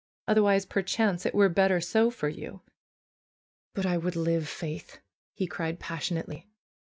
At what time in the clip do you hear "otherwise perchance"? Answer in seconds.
0.27-1.27